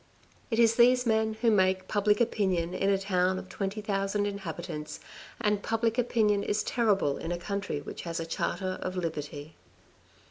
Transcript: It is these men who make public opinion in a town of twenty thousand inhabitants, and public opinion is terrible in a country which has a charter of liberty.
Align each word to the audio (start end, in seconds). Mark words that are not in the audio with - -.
It 0.49 0.57
is 0.57 0.77
these 0.77 1.05
men 1.05 1.35
who 1.43 1.51
make 1.51 1.87
public 1.87 2.19
opinion 2.19 2.73
in 2.73 2.89
a 2.89 2.97
town 2.97 3.37
of 3.37 3.49
twenty 3.49 3.81
thousand 3.81 4.25
inhabitants, 4.25 4.99
and 5.39 5.61
public 5.61 5.99
opinion 5.99 6.41
is 6.41 6.63
terrible 6.63 7.17
in 7.19 7.31
a 7.31 7.37
country 7.37 7.81
which 7.81 8.01
has 8.01 8.19
a 8.19 8.25
charter 8.25 8.79
of 8.81 8.95
liberty. 8.97 9.55